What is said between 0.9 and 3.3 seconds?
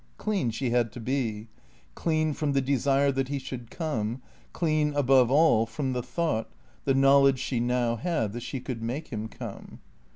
to be; clean from the desire that